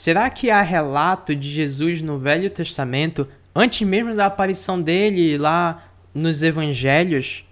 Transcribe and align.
Será 0.00 0.30
que 0.30 0.48
há 0.48 0.62
relato 0.62 1.36
de 1.36 1.50
Jesus 1.50 2.00
no 2.00 2.18
Velho 2.18 2.48
Testamento 2.48 3.28
antes 3.54 3.86
mesmo 3.86 4.14
da 4.14 4.24
aparição 4.24 4.80
dele 4.80 5.36
lá 5.36 5.90
nos 6.14 6.42
evangelhos? 6.42 7.44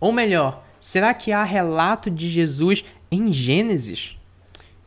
Ou 0.00 0.10
melhor, 0.10 0.66
será 0.80 1.14
que 1.14 1.30
há 1.30 1.44
relato 1.44 2.10
de 2.10 2.28
Jesus 2.28 2.84
em 3.12 3.32
Gênesis? 3.32 4.16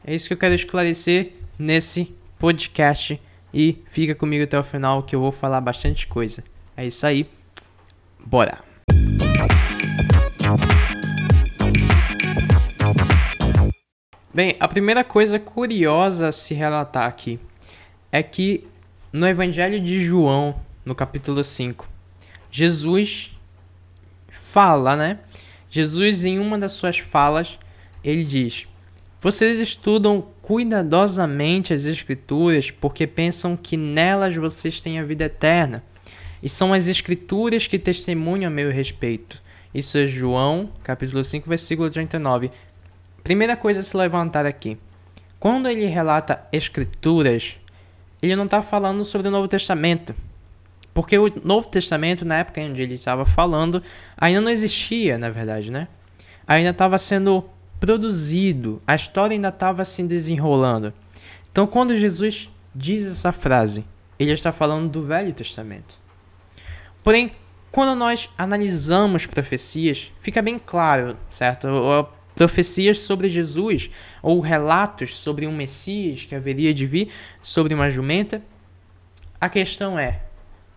É 0.03 0.13
isso 0.13 0.27
que 0.27 0.33
eu 0.33 0.37
quero 0.37 0.53
esclarecer 0.53 1.31
nesse 1.57 2.13
podcast 2.37 3.17
e 3.53 3.81
fica 3.89 4.13
comigo 4.13 4.43
até 4.43 4.59
o 4.59 4.63
final 4.63 5.03
que 5.03 5.15
eu 5.15 5.21
vou 5.21 5.31
falar 5.31 5.61
bastante 5.61 6.07
coisa. 6.07 6.43
É 6.75 6.85
isso 6.85 7.05
aí. 7.05 7.25
Bora. 8.19 8.68
Bem, 14.39 14.55
a 14.57 14.69
primeira 14.69 15.03
coisa 15.03 15.37
curiosa 15.37 16.29
a 16.29 16.31
se 16.31 16.53
relatar 16.53 17.05
aqui 17.05 17.37
é 18.09 18.23
que 18.23 18.65
no 19.11 19.27
Evangelho 19.27 19.81
de 19.81 20.05
João, 20.05 20.55
no 20.85 20.95
capítulo 20.95 21.43
5, 21.43 21.85
Jesus 22.49 23.37
fala, 24.31 24.95
né? 24.95 25.19
Jesus, 25.69 26.23
em 26.23 26.39
uma 26.39 26.57
das 26.57 26.71
suas 26.71 26.99
falas, 26.99 27.59
ele 28.01 28.23
diz: 28.23 28.65
Vocês 29.19 29.59
estudam 29.59 30.25
cuidadosamente 30.41 31.73
as 31.73 31.83
Escrituras 31.83 32.71
porque 32.71 33.05
pensam 33.05 33.57
que 33.57 33.75
nelas 33.75 34.37
vocês 34.37 34.79
têm 34.79 34.99
a 34.99 35.03
vida 35.03 35.25
eterna. 35.25 35.83
E 36.41 36.47
são 36.47 36.71
as 36.71 36.87
Escrituras 36.87 37.67
que 37.67 37.77
testemunham 37.77 38.49
a 38.49 38.55
meu 38.55 38.71
respeito. 38.71 39.43
Isso 39.73 39.97
é 39.97 40.07
João, 40.07 40.69
capítulo 40.81 41.25
5, 41.25 41.49
versículo 41.49 41.89
39. 41.89 42.49
Primeira 43.29 43.55
coisa 43.55 43.81
a 43.81 43.83
se 43.83 43.95
levantar 43.95 44.47
aqui. 44.47 44.75
Quando 45.39 45.69
ele 45.69 45.85
relata 45.85 46.47
Escrituras, 46.51 47.59
ele 48.23 48.35
não 48.35 48.45
está 48.45 48.63
falando 48.63 49.05
sobre 49.05 49.27
o 49.27 49.31
Novo 49.31 49.47
Testamento. 49.47 50.15
Porque 50.95 51.15
o 51.15 51.31
Novo 51.43 51.67
Testamento, 51.67 52.25
na 52.25 52.39
época 52.39 52.59
onde 52.59 52.81
ele 52.81 52.95
estava 52.95 53.27
falando, 53.27 53.83
ainda 54.17 54.41
não 54.41 54.49
existia, 54.49 55.19
na 55.19 55.29
verdade, 55.29 55.69
né? 55.69 55.87
Ainda 56.47 56.71
estava 56.71 56.97
sendo 56.97 57.47
produzido, 57.79 58.81
a 58.87 58.95
história 58.95 59.35
ainda 59.35 59.49
estava 59.49 59.85
se 59.85 60.01
desenrolando. 60.07 60.91
Então, 61.51 61.67
quando 61.67 61.95
Jesus 61.95 62.49
diz 62.73 63.05
essa 63.05 63.31
frase, 63.31 63.85
ele 64.17 64.31
está 64.31 64.51
falando 64.51 64.89
do 64.89 65.05
Velho 65.05 65.33
Testamento. 65.33 65.99
Porém, 67.03 67.31
quando 67.71 67.95
nós 67.95 68.27
analisamos 68.35 69.27
profecias, 69.27 70.11
fica 70.19 70.41
bem 70.41 70.57
claro, 70.57 71.15
certo? 71.29 71.67
Profecias 72.39 73.01
sobre 73.01 73.27
Jesus, 73.27 73.89
ou 74.23 74.39
relatos 74.39 75.17
sobre 75.17 75.45
um 75.45 75.51
Messias 75.51 76.23
que 76.23 76.33
haveria 76.33 76.73
de 76.73 76.85
vir 76.85 77.09
sobre 77.41 77.73
uma 77.73 77.89
jumenta. 77.89 78.41
A 79.41 79.49
questão 79.49 79.99
é: 79.99 80.21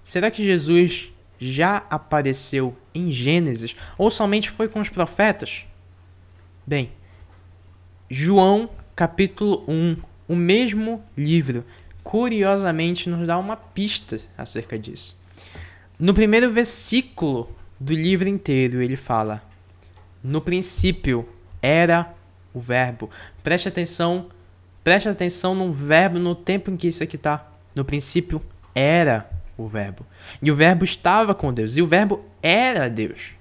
será 0.03 0.29
que 0.29 0.43
Jesus 0.43 1.13
já 1.39 1.87
apareceu 1.89 2.77
em 2.93 3.13
Gênesis 3.13 3.77
ou 3.97 4.11
somente 4.11 4.51
foi 4.51 4.67
com 4.67 4.81
os 4.81 4.89
profetas? 4.89 5.65
Bem, 6.67 6.91
João 8.11 8.69
capítulo 8.97 9.63
1, 9.69 9.99
o 10.27 10.35
mesmo 10.35 11.01
livro, 11.17 11.65
curiosamente 12.03 13.09
nos 13.09 13.25
dá 13.25 13.39
uma 13.39 13.55
pista 13.55 14.19
acerca 14.37 14.77
disso. 14.77 15.17
No 15.97 16.13
primeiro 16.13 16.51
versículo 16.51 17.57
do 17.79 17.95
livro 17.95 18.29
inteiro, 18.29 18.83
ele 18.83 18.97
fala: 18.97 19.41
No 20.25 20.41
princípio 20.41 21.29
era 21.63 22.13
o 22.53 22.61
verbo. 22.61 23.09
Preste 23.43 23.69
atenção, 23.69 24.27
preste 24.85 25.09
atenção 25.09 25.55
no 25.55 25.73
verbo 25.73 26.19
no 26.19 26.35
tempo 26.35 26.71
em 26.71 26.77
que 26.77 26.89
isso 26.89 27.03
aqui 27.03 27.17
está. 27.17 27.47
No 27.75 27.85
princípio 27.85 28.43
era 28.75 29.31
o 29.57 29.67
verbo. 29.67 30.05
E 30.43 30.51
o 30.51 30.55
verbo 30.55 30.85
estava 30.85 31.35
com 31.35 31.55
Deus, 31.55 31.77
e 31.77 31.83
o 31.83 31.87
verbo 31.87 32.25
era 32.43 32.91
Deus. 32.91 33.35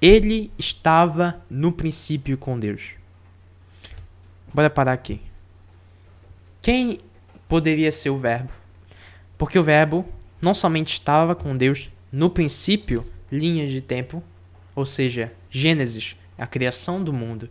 Ele 0.00 0.50
estava 0.58 1.40
no 1.48 1.70
princípio 1.70 2.36
com 2.36 2.58
Deus. 2.58 2.94
Bora 4.52 4.68
parar 4.68 4.92
aqui. 4.92 5.20
Quem 6.60 6.98
poderia 7.48 7.90
ser 7.90 8.10
o 8.10 8.18
Verbo? 8.18 8.52
Porque 9.38 9.58
o 9.58 9.64
Verbo 9.64 10.06
não 10.40 10.54
somente 10.54 10.92
estava 10.92 11.34
com 11.34 11.56
Deus 11.56 11.90
no 12.10 12.28
princípio, 12.28 13.04
linhas 13.30 13.70
de 13.70 13.80
tempo, 13.80 14.22
ou 14.74 14.84
seja, 14.84 15.32
Gênesis, 15.50 16.16
a 16.38 16.46
criação 16.46 17.02
do 17.02 17.12
mundo, 17.12 17.48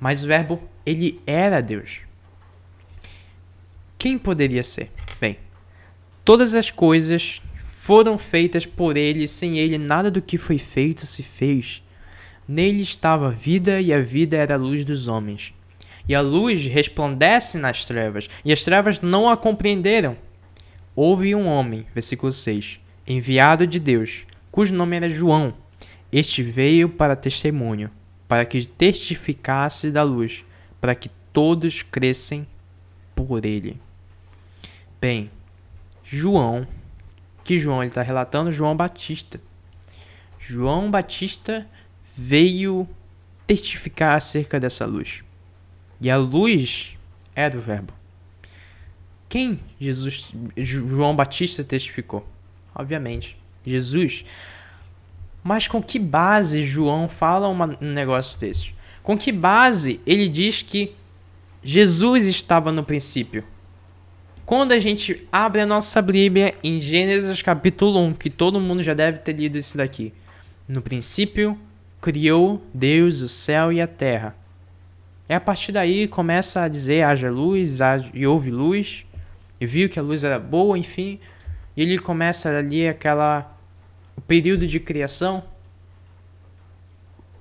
mas 0.00 0.22
o 0.22 0.26
Verbo, 0.26 0.62
ele 0.86 1.20
era 1.26 1.60
Deus. 1.60 2.00
Quem 3.98 4.16
poderia 4.16 4.62
ser? 4.62 4.92
Bem, 5.20 5.38
todas 6.24 6.54
as 6.54 6.70
coisas 6.70 7.42
foram 7.66 8.16
feitas 8.16 8.64
por 8.64 8.96
ele, 8.96 9.26
sem 9.26 9.58
ele 9.58 9.76
nada 9.76 10.10
do 10.10 10.22
que 10.22 10.38
foi 10.38 10.58
feito 10.58 11.04
se 11.04 11.22
fez. 11.22 11.82
Nele 12.46 12.82
estava 12.82 13.28
a 13.28 13.30
vida, 13.30 13.80
e 13.80 13.92
a 13.92 14.00
vida 14.00 14.36
era 14.36 14.54
a 14.54 14.58
luz 14.58 14.84
dos 14.84 15.08
homens. 15.08 15.52
E 16.08 16.14
a 16.14 16.20
luz 16.20 16.64
resplandece 16.66 17.58
nas 17.58 17.84
trevas, 17.84 18.30
e 18.44 18.52
as 18.52 18.62
trevas 18.62 19.00
não 19.00 19.28
a 19.28 19.36
compreenderam. 19.36 20.16
Houve 20.94 21.34
um 21.34 21.46
homem, 21.46 21.86
versículo 21.94 22.32
6, 22.32 22.80
enviado 23.06 23.66
de 23.66 23.80
Deus, 23.80 24.24
cujo 24.50 24.74
nome 24.74 24.96
era 24.96 25.08
João. 25.08 25.54
Este 26.12 26.42
veio 26.42 26.88
para 26.88 27.14
testemunho, 27.14 27.90
para 28.26 28.44
que 28.44 28.64
testificasse 28.64 29.90
da 29.90 30.02
luz, 30.02 30.44
para 30.80 30.94
que 30.94 31.10
todos 31.32 31.82
crescem 31.82 32.46
por 33.14 33.44
ele. 33.44 33.80
Bem, 35.00 35.30
João 36.02 36.66
que 37.48 37.58
João 37.58 37.82
está 37.82 38.02
relatando? 38.02 38.52
João 38.52 38.76
Batista. 38.76 39.40
João 40.38 40.90
Batista 40.90 41.66
veio 42.14 42.86
testificar 43.46 44.14
acerca 44.14 44.60
dessa 44.60 44.84
luz. 44.84 45.24
E 45.98 46.10
a 46.10 46.18
luz 46.18 46.94
era 47.34 47.56
o 47.56 47.60
Verbo. 47.62 47.94
Quem 49.30 49.58
Jesus, 49.80 50.30
João 50.58 51.16
Batista 51.16 51.64
testificou? 51.64 52.28
Obviamente, 52.74 53.34
Jesus. 53.64 54.26
Mas 55.48 55.66
com 55.66 55.82
que 55.82 55.98
base 55.98 56.62
João 56.62 57.08
fala 57.08 57.48
uma, 57.48 57.74
um 57.80 57.90
negócio 57.90 58.38
desse? 58.38 58.74
Com 59.02 59.16
que 59.16 59.32
base 59.32 59.98
ele 60.06 60.28
diz 60.28 60.60
que 60.60 60.94
Jesus 61.64 62.26
estava 62.26 62.70
no 62.70 62.84
princípio? 62.84 63.42
Quando 64.44 64.72
a 64.72 64.78
gente 64.78 65.26
abre 65.32 65.62
a 65.62 65.66
nossa 65.66 66.02
Bíblia 66.02 66.54
em 66.62 66.78
Gênesis 66.78 67.40
capítulo 67.40 67.98
1, 67.98 68.12
que 68.12 68.28
todo 68.28 68.60
mundo 68.60 68.82
já 68.82 68.92
deve 68.92 69.20
ter 69.20 69.32
lido 69.32 69.56
isso 69.56 69.78
daqui. 69.78 70.12
No 70.68 70.82
princípio, 70.82 71.58
criou 71.98 72.62
Deus 72.74 73.22
o 73.22 73.28
céu 73.28 73.72
e 73.72 73.80
a 73.80 73.86
terra. 73.86 74.36
E 75.30 75.32
a 75.32 75.40
partir 75.40 75.72
daí 75.72 76.06
começa 76.06 76.60
a 76.60 76.68
dizer: 76.68 77.04
haja 77.04 77.30
luz, 77.30 77.80
haja, 77.80 78.10
e 78.12 78.26
houve 78.26 78.50
luz, 78.50 79.06
e 79.58 79.64
viu 79.64 79.88
que 79.88 79.98
a 79.98 80.02
luz 80.02 80.24
era 80.24 80.38
boa, 80.38 80.76
enfim. 80.76 81.18
E 81.74 81.80
ele 81.80 81.98
começa 81.98 82.50
ali 82.50 82.86
aquela. 82.86 83.57
Período 84.28 84.68
de 84.68 84.78
criação. 84.78 85.42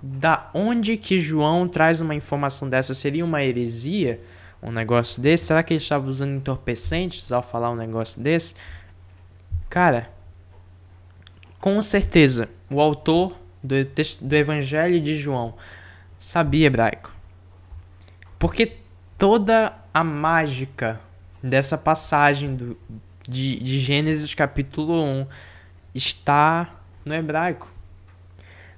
Da 0.01 0.49
onde 0.53 0.97
que 0.97 1.19
João 1.19 1.67
traz 1.67 2.01
uma 2.01 2.15
informação 2.15 2.67
dessa? 2.67 2.95
Seria 2.95 3.23
uma 3.23 3.43
heresia? 3.43 4.19
um 4.61 4.71
negócio 4.71 5.21
desse? 5.21 5.45
Será 5.45 5.63
que 5.63 5.73
ele 5.73 5.81
estava 5.81 6.07
usando 6.07 6.35
entorpecentes 6.35 7.31
ao 7.31 7.43
falar 7.43 7.71
um 7.71 7.75
negócio 7.75 8.21
desse? 8.21 8.55
Cara, 9.69 10.09
com 11.59 11.81
certeza 11.81 12.49
o 12.69 12.81
autor 12.81 13.37
do, 13.63 13.75
do 14.21 14.35
Evangelho 14.35 14.99
de 14.99 15.15
João 15.15 15.55
sabia 16.17 16.67
hebraico. 16.67 17.13
Porque 18.39 18.77
toda 19.17 19.73
a 19.93 20.03
mágica 20.03 20.99
dessa 21.41 21.77
passagem 21.77 22.55
do, 22.55 22.77
de, 23.27 23.59
de 23.59 23.79
Gênesis 23.79 24.33
capítulo 24.33 25.03
1 25.03 25.27
está 25.93 26.76
no 27.07 27.15
hebraico. 27.15 27.71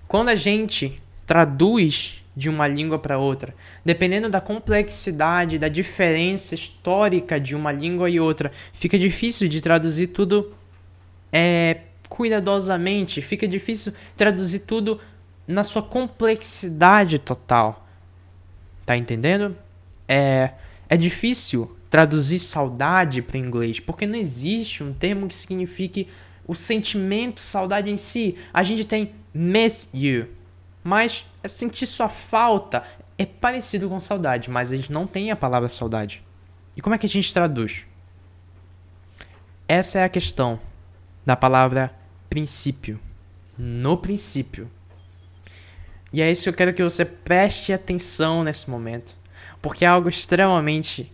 Quando 0.08 0.30
a 0.30 0.36
gente 0.36 1.02
traduz 1.26 2.24
de 2.40 2.50
uma 2.50 2.68
língua 2.68 2.98
para 2.98 3.18
outra. 3.18 3.54
Dependendo 3.84 4.30
da 4.30 4.40
complexidade, 4.40 5.60
da 5.60 5.68
diferença 5.68 6.56
histórica 6.56 7.38
de 7.38 7.54
uma 7.54 7.72
língua 7.72 8.10
e 8.10 8.18
outra, 8.18 8.52
fica 8.72 8.98
difícil 8.98 9.50
de 9.50 9.62
traduzir 9.62 10.08
tudo 10.08 10.56
é, 11.34 11.82
cuidadosamente, 12.08 13.22
fica 13.22 13.46
difícil 13.48 13.94
traduzir 14.16 14.62
tudo 14.62 15.02
na 15.46 15.66
sua 15.66 15.84
complexidade 15.84 17.20
total. 17.20 17.86
Tá 18.86 18.96
entendendo? 18.96 19.56
É, 20.08 20.52
é 20.88 20.96
difícil 20.96 21.76
traduzir 21.90 22.40
saudade 22.40 23.22
para 23.22 23.38
inglês, 23.38 23.80
porque 23.80 24.08
não 24.08 24.18
existe 24.18 24.82
um 24.82 24.94
termo 24.94 25.28
que 25.28 25.36
signifique 25.36 26.08
o 26.50 26.56
sentimento 26.56 27.44
saudade 27.44 27.92
em 27.92 27.96
si. 27.96 28.36
A 28.52 28.64
gente 28.64 28.84
tem 28.84 29.14
miss 29.32 29.88
you, 29.94 30.28
mas 30.84 31.24
é 31.44 31.48
sentir 31.48 31.86
sua 31.86 32.10
falta 32.10 32.84
é 33.20 33.26
parecido 33.26 33.88
com 33.88 34.00
saudade, 34.00 34.50
mas 34.50 34.72
a 34.72 34.76
gente 34.76 34.92
não 34.92 35.06
tem 35.06 35.30
a 35.30 35.36
palavra 35.36 35.70
saudade. 35.70 36.24
E 36.76 36.82
como 36.82 36.96
é 36.96 36.98
que 36.98 37.06
a 37.06 37.10
gente 37.10 37.32
traduz? 37.32 37.86
Essa 39.68 40.00
é 40.00 40.04
a 40.06 40.10
questão 40.10 40.60
da 41.24 41.36
palavra 41.36 41.94
princípio. 42.28 43.00
No 43.56 43.96
princípio. 43.96 44.72
E 46.12 46.20
é 46.20 46.32
isso 46.32 46.44
que 46.44 46.50
eu 46.50 46.54
quero 46.54 46.74
que 46.74 46.82
você 46.82 47.06
preste 47.06 47.72
atenção 47.72 48.44
nesse 48.44 48.68
momento, 48.68 49.16
porque 49.62 49.86
é 49.86 49.88
algo 49.88 50.10
extremamente 50.10 51.14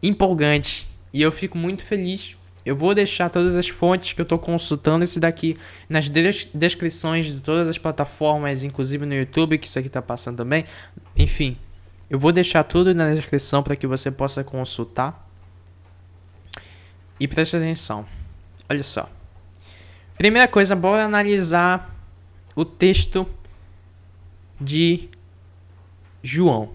empolgante 0.00 0.86
e 1.12 1.20
eu 1.20 1.32
fico 1.32 1.58
muito 1.58 1.82
feliz. 1.82 2.37
Eu 2.68 2.76
vou 2.76 2.94
deixar 2.94 3.30
todas 3.30 3.56
as 3.56 3.66
fontes 3.66 4.12
que 4.12 4.20
eu 4.20 4.24
estou 4.24 4.38
consultando 4.38 5.02
esse 5.02 5.18
daqui 5.18 5.56
nas 5.88 6.06
descrições 6.52 7.24
de 7.24 7.40
todas 7.40 7.66
as 7.66 7.78
plataformas, 7.78 8.62
inclusive 8.62 9.06
no 9.06 9.14
YouTube, 9.14 9.56
que 9.56 9.66
isso 9.66 9.78
aqui 9.78 9.88
está 9.88 10.02
passando 10.02 10.36
também. 10.36 10.66
Enfim, 11.16 11.56
eu 12.10 12.18
vou 12.18 12.30
deixar 12.30 12.64
tudo 12.64 12.94
na 12.94 13.14
descrição 13.14 13.62
para 13.62 13.74
que 13.74 13.86
você 13.86 14.10
possa 14.10 14.44
consultar. 14.44 15.26
E 17.18 17.26
preste 17.26 17.56
atenção. 17.56 18.04
Olha 18.68 18.84
só. 18.84 19.08
Primeira 20.18 20.46
coisa, 20.46 20.76
bora 20.76 21.06
analisar 21.06 21.90
o 22.54 22.66
texto 22.66 23.26
de 24.60 25.08
João. 26.22 26.72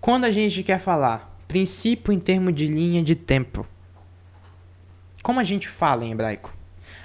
Quando 0.00 0.24
a 0.24 0.30
gente 0.30 0.62
quer 0.62 0.80
falar 0.80 1.30
princípio 1.46 2.10
em 2.10 2.18
termos 2.18 2.54
de 2.54 2.68
linha 2.68 3.02
de 3.02 3.14
tempo, 3.14 3.66
como 5.22 5.40
a 5.40 5.44
gente 5.44 5.68
fala 5.68 6.04
em 6.04 6.12
hebraico? 6.12 6.52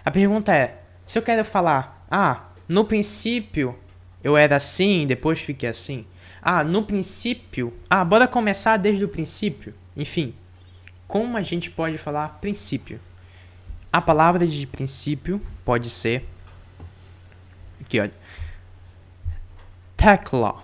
A 0.04 0.12
pergunta 0.12 0.54
é: 0.54 0.82
se 1.06 1.18
eu 1.18 1.22
quero 1.22 1.46
falar, 1.46 2.06
ah, 2.10 2.50
no 2.68 2.84
princípio 2.86 3.78
eu 4.24 4.36
era 4.36 4.56
assim, 4.56 5.06
depois 5.06 5.40
fiquei 5.40 5.70
assim. 5.70 6.06
Ah, 6.42 6.64
no 6.64 6.84
princípio, 6.84 7.74
ah, 7.90 8.04
bora 8.04 8.28
começar 8.28 8.78
desde 8.78 9.04
o 9.04 9.10
princípio. 9.10 9.74
Enfim, 9.96 10.34
como 11.08 11.38
a 11.38 11.42
gente 11.42 11.70
pode 11.72 11.98
falar 11.98 12.40
princípio? 12.42 13.00
A 13.92 14.02
palavra 14.02 14.46
de 14.46 14.68
princípio 14.68 15.42
pode 15.64 15.90
ser 15.90 16.28
aqui, 17.80 18.00
olha. 18.00 18.12
Tekla. 19.96 20.64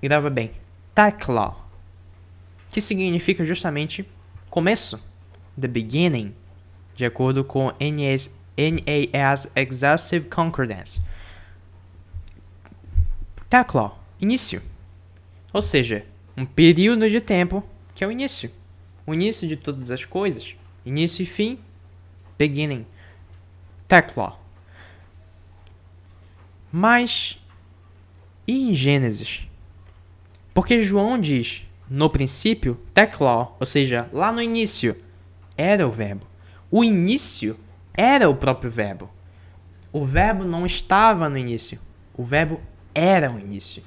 Grava 0.00 0.30
bem. 0.30 0.52
Tekla. 0.94 1.56
Que 2.70 2.80
significa 2.80 3.44
justamente 3.44 4.08
começo. 4.48 5.11
The 5.60 5.68
beginning. 5.68 6.34
De 6.94 7.04
acordo 7.04 7.44
com 7.44 7.72
NAS, 7.80 8.30
NAS 8.56 9.48
Excessive 9.56 10.28
Concordance. 10.28 11.00
Tekla. 13.48 13.98
Início. 14.20 14.62
Ou 15.52 15.60
seja, 15.60 16.04
um 16.36 16.44
período 16.46 17.08
de 17.08 17.20
tempo 17.20 17.62
que 17.94 18.02
é 18.02 18.06
o 18.06 18.12
início. 18.12 18.50
O 19.06 19.12
início 19.12 19.46
de 19.46 19.56
todas 19.56 19.90
as 19.90 20.04
coisas. 20.04 20.56
Início 20.84 21.22
e 21.22 21.26
fim. 21.26 21.58
Beginning. 22.38 22.86
Tekla. 23.88 24.38
Mas 26.70 27.38
e 28.46 28.70
em 28.70 28.74
Gênesis? 28.74 29.48
Porque 30.54 30.80
João 30.80 31.20
diz, 31.20 31.66
no 31.88 32.10
princípio, 32.10 32.80
tecló, 32.92 33.54
ou 33.60 33.66
seja, 33.66 34.08
lá 34.12 34.32
no 34.32 34.42
início, 34.42 34.96
era 35.56 35.86
o 35.86 35.92
verbo. 35.92 36.26
O 36.70 36.82
início 36.82 37.58
era 37.94 38.28
o 38.28 38.34
próprio 38.34 38.70
verbo. 38.70 39.10
O 39.92 40.04
verbo 40.04 40.44
não 40.44 40.64
estava 40.64 41.28
no 41.28 41.36
início. 41.36 41.78
O 42.14 42.24
verbo 42.24 42.60
era 42.94 43.30
o 43.30 43.38
início. 43.38 43.82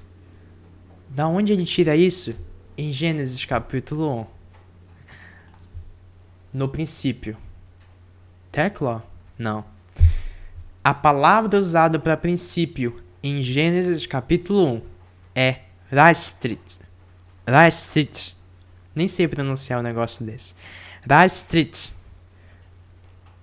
Da 1.09 1.27
onde 1.27 1.53
ele 1.53 1.65
tira 1.65 1.95
isso? 1.95 2.35
Em 2.77 2.91
Gênesis 2.91 3.43
capítulo 3.45 4.21
1. 4.21 4.25
No 6.53 6.69
princípio. 6.69 7.37
Tecló? 8.51 9.01
Não. 9.37 9.65
A 10.83 10.93
palavra 10.93 11.57
usada 11.57 11.97
para 11.97 12.15
princípio 12.15 13.01
em 13.23 13.41
Gênesis 13.41 14.05
capítulo 14.05 14.75
1 14.75 14.81
é 15.33 15.59
Rastrit. 15.91 16.79
Rastrit. 17.47 18.37
Nem 18.93 19.07
sei 19.07 19.27
pronunciar 19.27 19.79
um 19.79 19.83
negócio 19.83 20.23
desse. 20.25 20.53
Rastrit. 21.09 21.93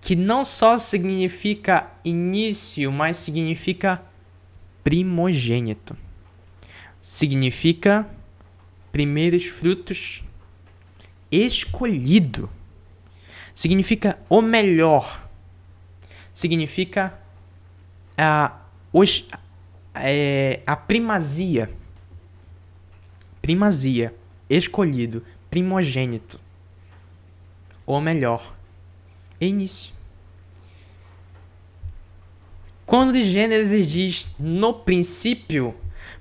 Que 0.01 0.17
não 0.17 0.45
só 0.45 0.77
significa 0.77 1.91
início, 2.05 2.91
mas 2.91 3.17
significa 3.17 4.03
primogênito. 4.83 5.97
Significa 7.01 8.07
primeiros 8.91 9.47
frutos 9.47 10.25
escolhido. 11.31 12.51
Significa 13.55 14.19
o 14.29 14.43
melhor. 14.43 15.29
Significa 16.33 17.19
uh, 18.19 18.55
os, 18.93 19.25
é, 19.95 20.61
a 20.67 20.75
primazia. 20.75 21.71
Primazia. 23.41 24.15
Escolhido. 24.49 25.25
Primogênito. 25.51 26.42
Ou 27.85 28.01
melhor, 28.01 28.55
início. 29.41 29.93
Quando 32.87 33.21
Gênesis 33.21 33.87
diz 33.87 34.31
no 34.39 34.75
princípio, 34.75 35.75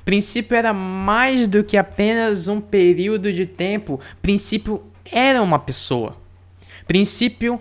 princípio 0.05 0.55
era 0.55 0.73
mais 0.73 1.47
do 1.47 1.63
que 1.63 1.77
apenas 1.77 2.47
um 2.47 2.61
período 2.61 3.31
de 3.31 3.45
tempo. 3.45 3.99
Princípio 4.21 4.83
era 5.05 5.41
uma 5.41 5.59
pessoa. 5.59 6.17
Princípio 6.87 7.59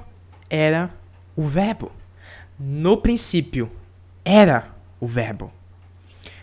era 0.48 0.90
o 1.36 1.42
verbo. 1.42 1.90
No 2.58 2.96
princípio 2.96 3.70
era 4.24 4.68
o 5.00 5.06
verbo. 5.06 5.52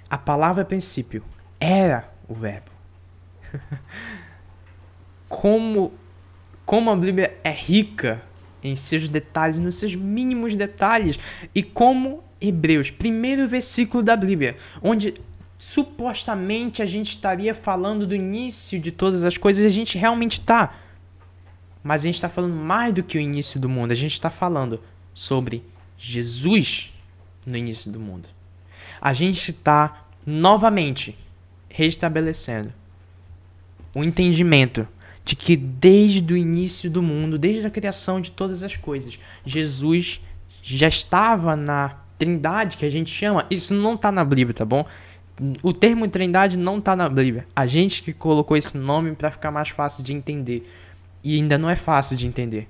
A 0.09 0.17
palavra 0.17 0.65
princípio 0.65 1.23
era 1.59 2.11
o 2.27 2.33
verbo. 2.33 2.71
como, 5.27 5.93
como 6.67 6.91
a 6.91 6.95
Bíblia 6.95 7.35
é 7.43 7.49
rica 7.49 8.21
em 8.63 8.75
seus 8.75 9.09
detalhes, 9.09 9.57
nos 9.57 9.73
seus 9.73 9.95
mínimos 9.95 10.55
detalhes. 10.55 11.17
E 11.55 11.63
como 11.63 12.23
Hebreus, 12.39 12.91
primeiro 12.91 13.47
versículo 13.47 14.03
da 14.03 14.15
Bíblia, 14.15 14.55
onde 14.83 15.15
supostamente 15.57 16.83
a 16.83 16.85
gente 16.85 17.07
estaria 17.07 17.55
falando 17.55 18.05
do 18.05 18.13
início 18.13 18.79
de 18.79 18.91
todas 18.91 19.23
as 19.23 19.35
coisas, 19.35 19.65
a 19.65 19.69
gente 19.69 19.97
realmente 19.97 20.33
está. 20.33 20.75
Mas 21.83 22.01
a 22.01 22.03
gente 22.03 22.15
está 22.15 22.29
falando 22.29 22.53
mais 22.53 22.93
do 22.93 23.01
que 23.01 23.17
o 23.17 23.21
início 23.21 23.59
do 23.59 23.67
mundo, 23.67 23.91
a 23.91 23.95
gente 23.95 24.13
está 24.13 24.29
falando 24.29 24.79
sobre 25.11 25.63
Jesus 25.97 26.93
no 27.43 27.57
início 27.57 27.91
do 27.91 27.99
mundo 27.99 28.29
a 29.01 29.13
gente 29.13 29.51
está 29.51 30.05
novamente 30.25 31.17
restabelecendo 31.69 32.73
o 33.95 34.03
entendimento 34.03 34.87
de 35.27 35.35
que 35.35 35.57
desde 35.57 36.33
o 36.33 36.37
início 36.37 36.89
do 36.89 37.03
mundo, 37.03 37.37
desde 37.37 37.67
a 37.67 37.69
criação 37.69 38.21
de 38.21 38.31
todas 38.31 38.63
as 38.63 38.77
coisas, 38.77 39.19
Jesus 39.45 40.21
já 40.63 40.87
estava 40.87 41.53
na 41.53 41.97
Trindade 42.17 42.77
que 42.77 42.85
a 42.85 42.89
gente 42.89 43.11
chama. 43.11 43.45
Isso 43.51 43.73
não 43.73 43.95
está 43.95 44.09
na 44.09 44.23
Bíblia, 44.23 44.53
tá 44.53 44.63
bom? 44.63 44.85
O 45.61 45.73
termo 45.73 46.07
Trindade 46.07 46.57
não 46.57 46.77
está 46.77 46.95
na 46.95 47.09
Bíblia. 47.09 47.45
A 47.53 47.67
gente 47.67 48.01
que 48.01 48.13
colocou 48.13 48.55
esse 48.55 48.77
nome 48.77 49.13
para 49.15 49.29
ficar 49.29 49.51
mais 49.51 49.67
fácil 49.67 50.01
de 50.01 50.13
entender. 50.13 50.65
E 51.21 51.35
ainda 51.35 51.57
não 51.57 51.69
é 51.69 51.75
fácil 51.75 52.15
de 52.15 52.25
entender. 52.25 52.65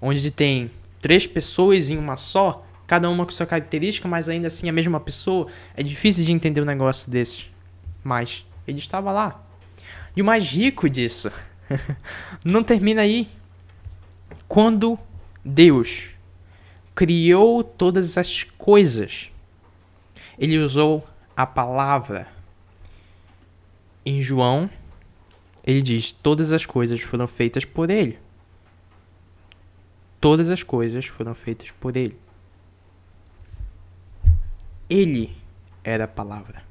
Onde 0.00 0.28
tem 0.32 0.72
três 1.00 1.24
pessoas 1.24 1.88
em 1.88 1.96
uma 1.96 2.16
só, 2.16 2.66
cada 2.84 3.08
uma 3.08 3.24
com 3.24 3.30
sua 3.30 3.46
característica, 3.46 4.08
mas 4.08 4.28
ainda 4.28 4.48
assim 4.48 4.68
a 4.68 4.72
mesma 4.72 4.98
pessoa. 4.98 5.46
É 5.76 5.84
difícil 5.84 6.24
de 6.24 6.32
entender 6.32 6.60
um 6.60 6.66
negócio 6.66 7.08
desse. 7.08 7.44
Mas 8.02 8.44
ele 8.66 8.80
estava 8.80 9.12
lá. 9.12 9.40
E 10.16 10.20
o 10.20 10.24
mais 10.24 10.50
rico 10.50 10.90
disso 10.90 11.30
não 12.44 12.62
termina 12.62 13.02
aí. 13.02 13.28
Quando 14.48 14.98
Deus 15.44 16.10
criou 16.94 17.64
todas 17.64 18.18
as 18.18 18.44
coisas, 18.44 19.30
ele 20.38 20.58
usou 20.58 21.06
a 21.36 21.46
palavra. 21.46 22.28
Em 24.04 24.20
João, 24.20 24.68
ele 25.64 25.80
diz: 25.80 26.12
Todas 26.12 26.52
as 26.52 26.66
coisas 26.66 27.00
foram 27.00 27.26
feitas 27.26 27.64
por 27.64 27.90
ele. 27.90 28.18
Todas 30.20 30.50
as 30.50 30.62
coisas 30.62 31.06
foram 31.06 31.34
feitas 31.34 31.70
por 31.70 31.96
ele. 31.96 32.16
Ele 34.88 35.34
era 35.82 36.04
a 36.04 36.08
palavra. 36.08 36.62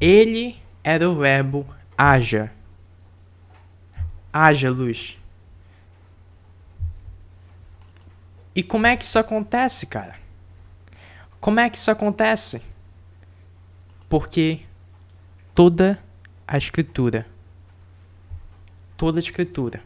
Ele 0.00 0.56
era 0.84 1.08
o 1.08 1.16
verbo 1.16 1.66
haja. 1.96 2.52
Haja 4.30 4.70
luz. 4.70 5.18
E 8.54 8.62
como 8.62 8.86
é 8.86 8.96
que 8.96 9.02
isso 9.02 9.18
acontece, 9.18 9.86
cara? 9.86 10.16
Como 11.40 11.58
é 11.58 11.68
que 11.68 11.78
isso 11.78 11.90
acontece? 11.90 12.62
Porque 14.08 14.60
toda 15.54 15.98
a 16.46 16.56
Escritura, 16.56 17.26
toda 18.96 19.18
a 19.18 19.22
Escritura, 19.22 19.82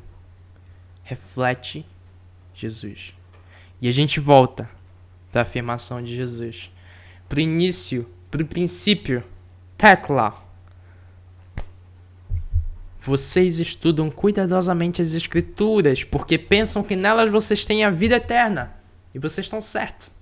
reflete 1.02 1.86
Jesus. 2.54 3.14
E 3.80 3.88
a 3.88 3.92
gente 3.92 4.20
volta 4.20 4.68
para 5.30 5.40
a 5.40 5.42
afirmação 5.42 6.02
de 6.02 6.14
Jesus, 6.14 6.70
para 7.28 7.38
o 7.38 7.40
início, 7.40 8.10
para 8.30 8.42
o 8.42 8.46
princípio, 8.46 9.24
tecla. 9.76 10.47
Vocês 13.08 13.58
estudam 13.58 14.10
cuidadosamente 14.10 15.00
as 15.00 15.14
Escrituras, 15.14 16.04
porque 16.04 16.36
pensam 16.36 16.82
que 16.82 16.94
nelas 16.94 17.30
vocês 17.30 17.64
têm 17.64 17.82
a 17.82 17.88
vida 17.88 18.16
eterna. 18.16 18.76
E 19.14 19.18
vocês 19.18 19.46
estão 19.46 19.62
certos. 19.62 20.12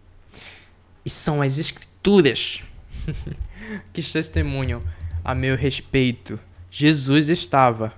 E 1.05 1.11
são 1.11 1.43
as 1.43 1.59
Escrituras 1.59 2.63
que 3.93 4.01
testemunham 4.01 4.85
a 5.25 5.35
meu 5.35 5.57
respeito. 5.57 6.39
Jesus 6.71 7.29
estava 7.29 7.93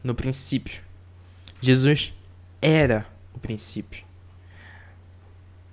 no 0.00 0.14
princípio. 0.14 0.80
Jesus 1.60 2.14
era 2.62 3.08
o 3.34 3.38
princípio. 3.40 4.04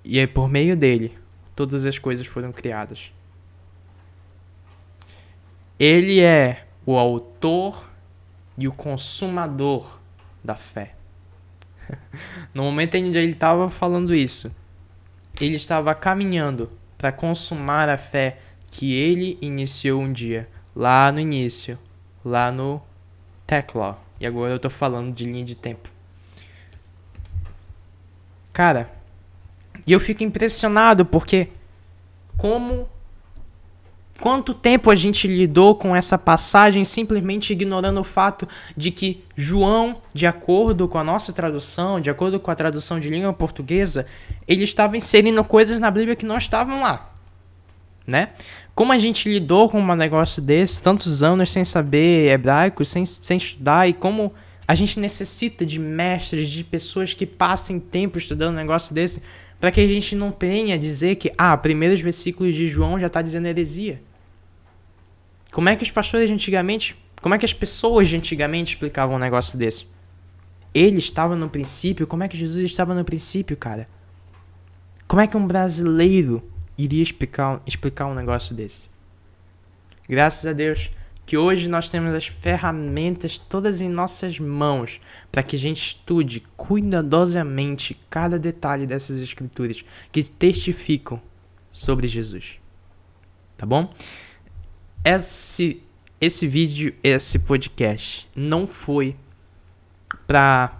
E 0.04 0.18
aí, 0.18 0.26
por 0.26 0.48
meio 0.48 0.76
dele, 0.76 1.16
todas 1.54 1.86
as 1.86 1.96
coisas 1.96 2.26
foram 2.26 2.50
criadas. 2.50 3.12
Ele 5.78 6.18
é 6.18 6.66
o 6.84 6.96
autor 6.96 7.88
e 8.58 8.66
o 8.66 8.72
consumador 8.72 9.98
da 10.44 10.56
fé. 10.56 10.94
No 12.52 12.64
momento 12.64 12.96
em 12.96 13.10
que 13.10 13.16
ele 13.16 13.32
estava 13.32 13.70
falando 13.70 14.14
isso, 14.14 14.50
ele 15.40 15.56
estava 15.56 15.94
caminhando 15.94 16.70
para 16.98 17.12
consumar 17.12 17.88
a 17.88 17.96
fé 17.96 18.38
que 18.70 18.92
ele 18.92 19.38
iniciou 19.40 20.02
um 20.02 20.12
dia, 20.12 20.48
lá 20.74 21.10
no 21.12 21.20
início, 21.20 21.78
lá 22.24 22.50
no 22.50 22.82
Teclaw. 23.46 24.02
E 24.20 24.26
agora 24.26 24.52
eu 24.52 24.56
estou 24.56 24.70
falando 24.70 25.14
de 25.14 25.24
linha 25.24 25.44
de 25.44 25.54
tempo. 25.54 25.88
Cara, 28.52 28.90
e 29.86 29.92
eu 29.92 30.00
fico 30.00 30.24
impressionado 30.24 31.06
porque 31.06 31.48
como 32.36 32.88
quanto 34.20 34.52
tempo 34.52 34.90
a 34.90 34.94
gente 34.94 35.26
lidou 35.28 35.74
com 35.74 35.94
essa 35.94 36.18
passagem 36.18 36.84
simplesmente 36.84 37.52
ignorando 37.52 38.00
o 38.00 38.04
fato 38.04 38.48
de 38.76 38.90
que 38.90 39.24
João, 39.36 40.00
de 40.12 40.26
acordo 40.26 40.88
com 40.88 40.98
a 40.98 41.04
nossa 41.04 41.32
tradução, 41.32 42.00
de 42.00 42.10
acordo 42.10 42.40
com 42.40 42.50
a 42.50 42.54
tradução 42.54 42.98
de 42.98 43.08
língua 43.08 43.32
portuguesa, 43.32 44.06
ele 44.46 44.64
estava 44.64 44.96
inserindo 44.96 45.42
coisas 45.44 45.78
na 45.78 45.90
Bíblia 45.90 46.16
que 46.16 46.26
não 46.26 46.36
estavam 46.36 46.82
lá, 46.82 47.12
né? 48.06 48.30
Como 48.74 48.92
a 48.92 48.98
gente 48.98 49.28
lidou 49.28 49.68
com 49.68 49.80
um 49.80 49.94
negócio 49.94 50.40
desse 50.40 50.80
tantos 50.80 51.22
anos 51.22 51.50
sem 51.50 51.64
saber 51.64 52.30
hebraico, 52.30 52.84
sem, 52.84 53.04
sem 53.04 53.36
estudar 53.36 53.88
e 53.88 53.92
como 53.92 54.32
a 54.66 54.74
gente 54.74 55.00
necessita 55.00 55.64
de 55.64 55.78
mestres, 55.78 56.48
de 56.50 56.62
pessoas 56.62 57.14
que 57.14 57.26
passem 57.26 57.80
tempo 57.80 58.18
estudando 58.18 58.52
um 58.52 58.56
negócio 58.56 58.94
desse, 58.94 59.22
para 59.58 59.72
que 59.72 59.80
a 59.80 59.86
gente 59.88 60.14
não 60.14 60.30
tenha 60.30 60.74
a 60.74 60.78
dizer 60.78 61.16
que, 61.16 61.32
ah, 61.36 61.56
primeiros 61.56 62.00
versículos 62.00 62.54
de 62.54 62.68
João 62.68 63.00
já 63.00 63.08
está 63.08 63.22
dizendo 63.22 63.46
heresia. 63.46 64.00
Como 65.50 65.68
é 65.68 65.76
que 65.76 65.82
os 65.82 65.90
pastores 65.90 66.30
antigamente, 66.30 66.96
como 67.20 67.34
é 67.34 67.38
que 67.38 67.44
as 67.44 67.52
pessoas 67.52 68.12
antigamente 68.12 68.74
explicavam 68.74 69.16
um 69.16 69.18
negócio 69.18 69.58
desse? 69.58 69.86
Ele 70.74 70.98
estava 70.98 71.34
no 71.34 71.48
princípio, 71.48 72.06
como 72.06 72.22
é 72.22 72.28
que 72.28 72.36
Jesus 72.36 72.62
estava 72.64 72.94
no 72.94 73.04
princípio, 73.04 73.56
cara? 73.56 73.88
Como 75.06 75.22
é 75.22 75.26
que 75.26 75.36
um 75.36 75.46
brasileiro 75.46 76.42
iria 76.76 77.02
explicar, 77.02 77.62
explicar 77.66 78.06
um 78.06 78.14
negócio 78.14 78.54
desse? 78.54 78.88
Graças 80.06 80.46
a 80.46 80.52
Deus, 80.52 80.90
que 81.28 81.36
hoje 81.36 81.68
nós 81.68 81.90
temos 81.90 82.14
as 82.14 82.26
ferramentas 82.26 83.38
todas 83.38 83.82
em 83.82 83.88
nossas 83.88 84.38
mãos 84.38 84.98
para 85.30 85.42
que 85.42 85.56
a 85.56 85.58
gente 85.58 85.82
estude 85.82 86.42
cuidadosamente 86.56 87.98
cada 88.08 88.38
detalhe 88.38 88.86
dessas 88.86 89.20
escrituras 89.20 89.84
que 90.10 90.22
testificam 90.22 91.20
sobre 91.70 92.08
Jesus. 92.08 92.58
Tá 93.58 93.66
bom? 93.66 93.92
Esse 95.04 95.82
esse 96.20 96.48
vídeo, 96.48 96.94
esse 97.02 97.38
podcast 97.38 98.28
não 98.34 98.66
foi 98.66 99.14
para 100.26 100.76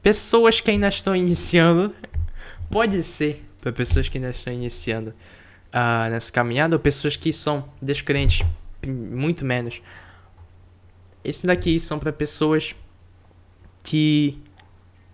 pessoas 0.00 0.60
que 0.60 0.70
ainda 0.70 0.86
estão 0.86 1.16
iniciando. 1.16 1.92
Pode 2.70 3.02
ser 3.02 3.44
para 3.60 3.72
pessoas 3.72 4.08
que 4.08 4.18
ainda 4.18 4.30
estão 4.30 4.52
iniciando 4.52 5.10
uh, 5.10 6.10
nessa 6.10 6.32
caminhada 6.32 6.76
ou 6.76 6.80
pessoas 6.80 7.16
que 7.16 7.32
são 7.32 7.68
descrentes 7.82 8.46
muito 8.86 9.44
menos. 9.44 9.82
Esses 11.24 11.44
daqui 11.44 11.80
são 11.80 11.98
para 11.98 12.12
pessoas 12.12 12.76
que 13.82 14.40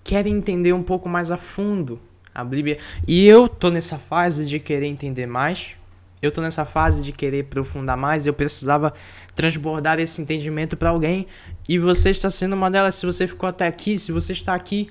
querem 0.05 0.35
entender 0.35 0.75
um 0.75 0.83
pouco 0.83 1.09
mais 1.09 1.31
a 1.31 1.39
fundo 1.39 1.99
a 2.35 2.45
Bíblia. 2.45 2.79
E 3.07 3.25
eu 3.27 3.49
tô 3.49 3.71
nessa 3.71 3.99
fase 3.99 4.47
de 4.47 4.61
querer 4.61 4.87
entender 4.87 5.27
mais. 5.27 5.77
Eu 6.23 6.31
tô 6.31 6.41
nessa 6.41 6.65
fase 6.65 7.03
de 7.03 7.13
querer 7.13 7.41
aprofundar 7.41 7.97
mais. 7.97 8.27
Eu 8.27 8.33
precisava 8.33 8.95
transbordar 9.35 9.99
esse 9.99 10.23
entendimento 10.23 10.77
para 10.77 10.91
alguém. 10.91 11.27
E 11.69 11.79
você 11.79 12.11
está 12.11 12.31
sendo 12.31 12.55
uma 12.55 12.71
delas. 12.71 12.95
Se 12.95 13.05
você 13.05 13.27
ficou 13.27 13.49
até 13.49 13.67
aqui, 13.67 13.99
se 13.99 14.13
você 14.13 14.33
está 14.33 14.55
aqui, 14.55 14.89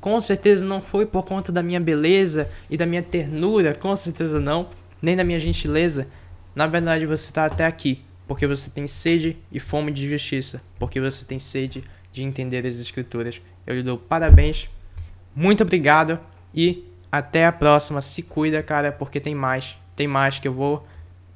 com 0.00 0.18
certeza 0.18 0.66
não 0.66 0.82
foi 0.82 1.06
por 1.06 1.24
conta 1.24 1.52
da 1.52 1.62
minha 1.62 1.80
beleza 1.80 2.50
e 2.68 2.76
da 2.76 2.84
minha 2.84 3.02
ternura. 3.02 3.74
Com 3.74 3.94
certeza 3.94 4.40
não. 4.40 4.68
Nem 5.00 5.14
da 5.14 5.22
minha 5.22 5.38
gentileza. 5.38 6.08
Na 6.54 6.66
verdade, 6.66 7.06
você 7.06 7.30
está 7.30 7.46
até 7.46 7.64
aqui 7.64 8.02
porque 8.26 8.46
você 8.46 8.70
tem 8.70 8.86
sede 8.86 9.36
e 9.52 9.60
fome 9.60 9.92
de 9.92 10.08
justiça, 10.08 10.62
porque 10.78 11.00
você 11.00 11.24
tem 11.24 11.38
sede 11.38 11.84
de 12.12 12.22
entender 12.22 12.66
as 12.66 12.80
Escrituras. 12.80 13.40
Eu 13.66 13.74
lhe 13.74 13.82
dou 13.82 13.98
parabéns, 13.98 14.68
muito 15.34 15.62
obrigado 15.62 16.18
e 16.54 16.84
até 17.10 17.46
a 17.46 17.52
próxima. 17.52 18.00
Se 18.00 18.22
cuida, 18.22 18.62
cara, 18.62 18.92
porque 18.92 19.20
tem 19.20 19.34
mais, 19.34 19.78
tem 19.96 20.06
mais 20.06 20.38
que 20.38 20.48
eu 20.48 20.52
vou, 20.52 20.86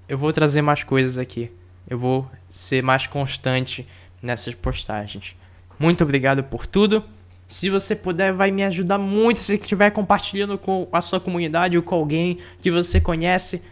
eu 0.08 0.18
vou 0.18 0.32
trazer 0.32 0.62
mais 0.62 0.82
coisas 0.82 1.18
aqui. 1.18 1.50
Eu 1.88 1.98
vou 1.98 2.30
ser 2.48 2.82
mais 2.82 3.06
constante 3.06 3.86
nessas 4.20 4.54
postagens. 4.54 5.34
Muito 5.78 6.04
obrigado 6.04 6.42
por 6.44 6.66
tudo. 6.66 7.04
Se 7.46 7.70
você 7.70 7.96
puder, 7.96 8.32
vai 8.32 8.50
me 8.50 8.62
ajudar 8.64 8.98
muito 8.98 9.40
se 9.40 9.54
estiver 9.54 9.90
compartilhando 9.90 10.58
com 10.58 10.86
a 10.92 11.00
sua 11.00 11.18
comunidade 11.18 11.78
ou 11.78 11.82
com 11.82 11.94
alguém 11.94 12.38
que 12.60 12.70
você 12.70 13.00
conhece. 13.00 13.64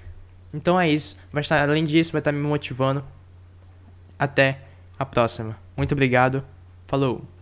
Então 0.54 0.80
é 0.80 0.88
isso. 0.88 1.18
Vai 1.30 1.42
estar, 1.42 1.62
além 1.62 1.84
disso, 1.84 2.12
vai 2.12 2.20
estar 2.20 2.32
me 2.32 2.40
motivando. 2.40 3.04
Até 4.18 4.60
a 4.98 5.04
próxima. 5.04 5.58
Muito 5.76 5.92
obrigado. 5.92 6.42
Falou! 6.86 7.35